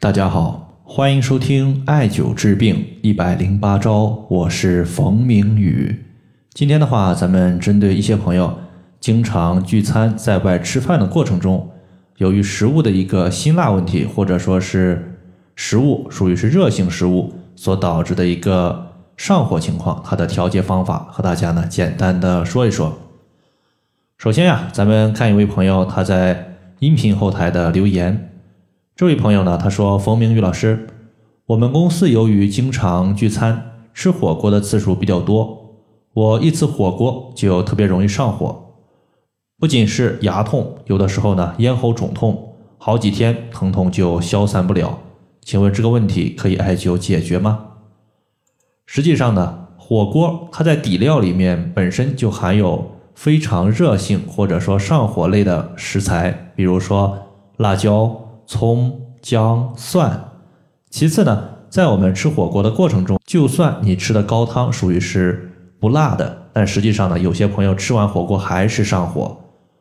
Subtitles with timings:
[0.00, 6.04] 大家好，欢迎收听艾灸治病一百零八招，我是冯明宇。
[6.54, 8.56] 今天的话，咱们针对一些朋友
[9.00, 11.68] 经常聚餐在外吃饭的过程中，
[12.18, 15.18] 由于食物的一个辛辣问题，或者说是
[15.56, 22.96] 食物属于是热性食物所导致的一个上火情况，它的调节方法和大家呢简单的说一说。
[24.16, 28.26] 首先呀，咱们看一位朋友他在音频后台的留言。
[28.98, 30.88] 这位朋友呢，他说：“冯明宇老师，
[31.46, 35.76] 我们公司由于经常聚餐，吃火锅的次数比较多，
[36.14, 38.74] 我一次火锅就特别容易上火，
[39.56, 44.98] 不仅是牙痛，有的时候呢咽喉肿痛，好几天疼痛就消散不了。
[45.42, 47.66] 请问这个问题可以艾灸解决吗？”
[48.84, 57.16] 实际上呢，火锅它在底料里面本身就含有非常热性或者说上火类的食材，比如说
[57.58, 58.24] 辣椒。
[58.48, 60.30] 葱、姜、蒜。
[60.88, 69.38] 其次呢，在我们吃火锅的过程中，就算你吃的高汤属于是不辣的，但实际上呢，有些朋友吃完火锅还是上火。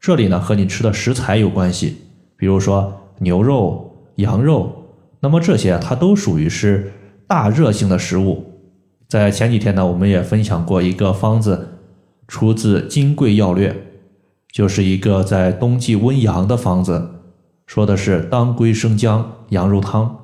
[0.00, 1.98] 这里呢和你吃的食材有关系，
[2.36, 4.72] 比如说牛肉、羊肉，
[5.20, 6.92] 那么这些它都属于是
[7.28, 8.44] 大热性的食物。
[9.08, 11.68] 在前几天呢，我们也分享过一个方子，
[12.26, 13.70] 出自《金匮要略》，
[14.50, 17.17] 就是一个在冬季温阳的方子。
[17.68, 20.20] 说的是当归生姜羊肉汤，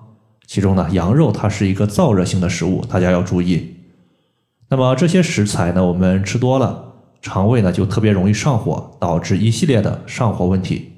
[0.46, 3.76] 其中呢，羊肉它是一个燥热性的食物，大家要注意。
[4.70, 10.92] 那么这些食材呢，我们吃多了，肠胃呢就特别容易上火，导致一系列的上火问题。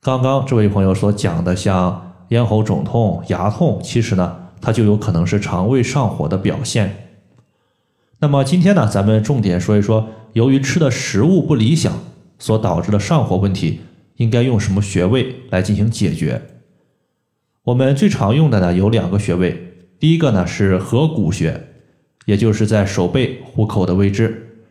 [0.00, 7.08] 刚刚这位朋友所讲的，像咽喉肿痛、牙痛，其实呢，它就有可能是肠胃上火的表现。
[8.20, 11.92] 那么今天呢，咱们重点说一说，由于吃的食物不理想
[12.38, 13.80] 所导致的上火问题。
[14.20, 16.42] 应该用什么穴位来进行解决？
[17.64, 21.68] 我们最常用的呢有两个穴位，第一个呢是合谷穴，
[22.26, 24.66] 也就是在手背虎口的位置。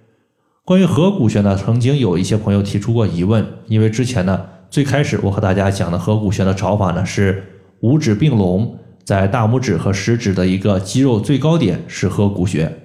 [0.63, 7.44] 关于合谷穴呢，曾经有一些朋友提出过疑问，因为之前呢最开始我和大家讲的合谷穴的找法呢是
[7.79, 12.78] 五指并拢，在大拇指和食指的一个肌肉最高点是合谷穴。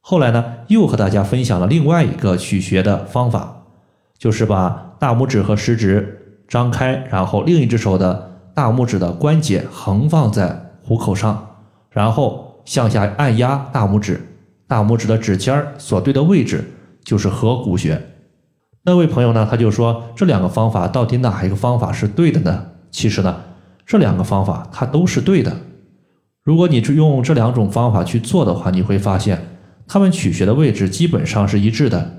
[0.00, 3.66] 后来呢又和大家分享了另外一个取穴的方法，
[4.18, 4.88] 就是把。
[5.02, 11.56] 大拇指和食指张开，然后另一只手的大拇指的关节横放在虎口上，
[11.90, 14.20] 然后向下按压大拇指，
[14.68, 16.64] 大拇指的指尖儿所对的位置
[17.02, 18.00] 就是合谷穴。
[18.84, 22.66] 那位朋友呢，他就说这两个方法到底哪一个方法是对的呢？
[22.92, 23.40] 其实呢，
[23.84, 25.52] 这两个方法它都是对的。
[26.44, 29.48] 如果你用这两种方法去做的话，你会发现
[29.88, 32.18] 它们取穴的位置基本上是一致的。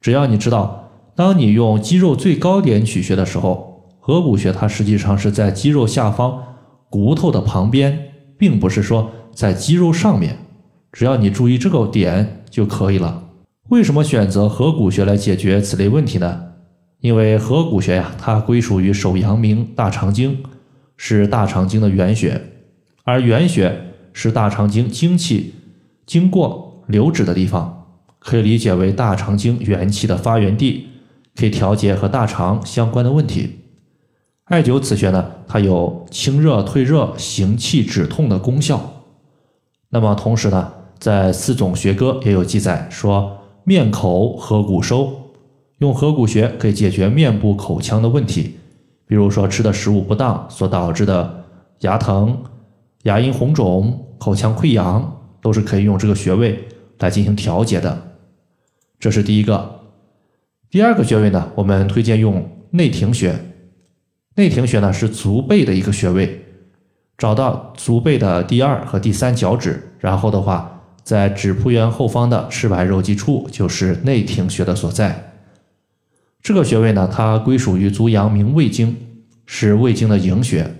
[0.00, 0.84] 只要你知道。
[1.16, 6.42] 当你用肌肉最高点取穴的时候，合谷穴它实际上是在肌肉下方
[6.90, 10.36] 骨头的旁边，并不是说在肌肉上面。
[10.92, 13.24] 只要你注意这个点就可以了。
[13.70, 16.42] 为什么选择合谷穴来解决此类问题呢？
[17.00, 20.44] 因为合谷穴呀，它归属于手阳明大肠经，
[20.98, 22.42] 是大肠经的原穴，
[23.04, 25.54] 而原穴是大肠经精气
[26.04, 27.86] 经过流止的地方，
[28.18, 30.88] 可以理解为大肠经元气的发源地。
[31.36, 33.60] 可以调节和大肠相关的问题。
[34.44, 39.02] 艾灸此穴呢，它有清热退热、行气止痛的功效。
[39.88, 45.12] 那么同时呢，在四种学歌也有记载说，面口合谷收，
[45.78, 48.56] 用合谷穴可以解决面部口腔的问题，
[49.06, 51.44] 比如说吃的食物不当所导致的
[51.80, 52.38] 牙疼、
[53.02, 56.68] 牙龈红肿、口腔溃疡，都是可以用这个穴位
[57.00, 58.14] 来进行调节的。
[59.00, 59.75] 这是第一个。
[60.76, 63.34] 第二个穴位呢，我们推荐用内庭穴。
[64.34, 66.44] 内庭穴呢是足背的一个穴位，
[67.16, 75.40] 找到足背的第二和第三脚趾，然后的话，在指扑缘后方的赤白肉际处就是内庭穴的所在。
[76.42, 78.94] 这个穴位呢，它归属于足阳明胃经，
[79.46, 80.70] 是胃经的营穴。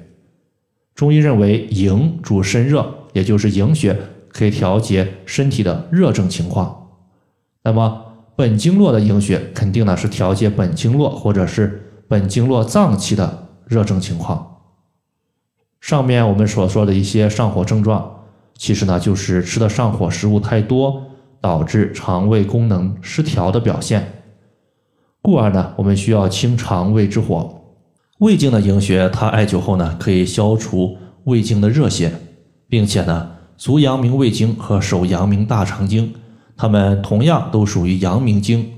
[0.94, 3.96] 中医认为营主身热，也就是营穴
[4.28, 6.90] 可以调节身体的热症情况。
[7.64, 8.02] 那么。
[8.36, 14.58] 本经络的营穴肯定呢是调节本经络或者是本经络脏器的热症情况。
[15.80, 18.24] 上面我们所说的一些上火症状，
[18.54, 21.02] 其实呢就是吃的上火食物太多，
[21.40, 24.22] 导致肠胃功能失调的表现。
[25.22, 27.62] 故而呢，我们需要清肠胃之火。
[28.18, 32.12] 胃经的营穴，它艾灸后呢可以消除胃经的热邪，
[32.68, 36.14] 并且呢，足阳明胃经和手阳明大肠经。
[36.56, 38.72] 它们同样都属于阳明经，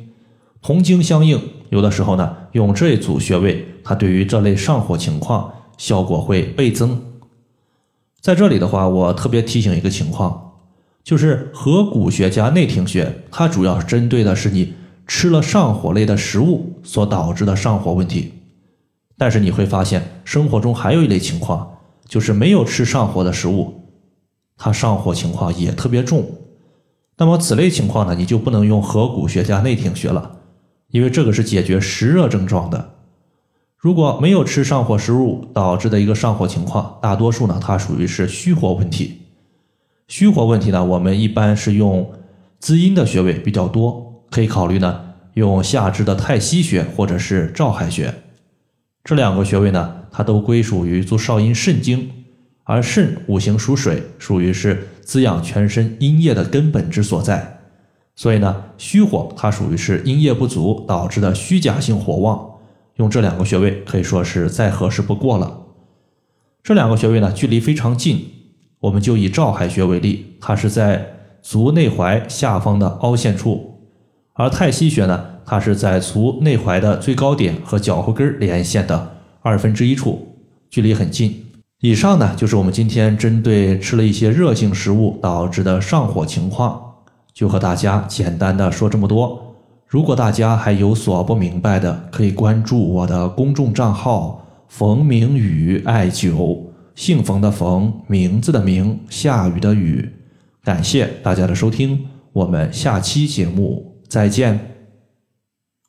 [0.60, 1.40] 同经相应。
[1.70, 7.00] 有的时候呢，用这组穴位，它对于这类上火情况效果会倍增
[8.20, 10.54] 在这里的话，我特别提醒一个情况，
[11.04, 14.74] 就是合谷穴加内庭穴，它主要针对的是你
[15.06, 18.32] 吃了上火类的食物所导致的上火问题。
[19.16, 23.82] 但是你会发现，生活中还有一类情况，就是没有吃上火的食物，
[24.56, 26.24] 它上火情况也特别重。
[27.18, 30.38] 那么此类情况呢，你就不能用合谷穴加内庭穴了，
[30.90, 32.94] 因为这个是解决湿热症状的。
[33.76, 39.18] 如果没有吃上火食物导致的一个上火情况，大多数呢，它属于是虚火问题。
[40.06, 42.12] 虚火问题呢，我们一般是用
[42.60, 45.00] 滋阴的穴位比较多，可以考虑呢
[45.34, 48.14] 用下肢的太溪穴或者是照海穴。
[49.04, 52.10] 这两个穴位呢，它都归属于足少阴肾经，
[52.64, 57.60] 而肾五行属水，属于是滋养全身阴液的根本之所在。
[58.14, 62.50] 所以呢，虚火它属于是阴液不足导致的虚假性火旺。
[62.96, 65.62] 用这两个穴位可以说是再合适不过了。
[66.62, 68.26] 这两个穴位呢，距离非常近，
[68.80, 73.80] 我们就以照海穴为例，它是在足内踝下方的凹陷处，
[74.34, 80.36] 而太溪穴呢，它是在足内踝的最高点和脚后跟连线的二分之一处，
[80.68, 81.46] 距离很近。
[81.80, 86.82] 以上呢，就是我们今天针对吃了一些热性食物导致的上火情况，
[87.32, 89.54] 就和大家简单的说这么多。
[89.86, 96.58] 如果大家还有所不明白的，可以关注我的公众账号“冯明宇艾灸”，
[96.96, 100.10] 姓冯的冯，名字的名，下雨的雨。
[100.64, 104.77] 感谢大家的收听，我们下期节目再见。